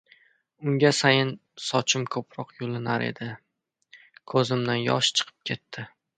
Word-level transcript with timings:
unga 0.69 0.89
sayin 0.99 1.33
sochim 1.65 2.07
ko‘proq 2.15 2.55
yulinar 2.63 3.07
edi. 3.09 3.29
Ko‘zimdan 4.35 4.83
yosh 4.89 5.13
chiqib 5.21 5.33
ketdi. 5.53 5.89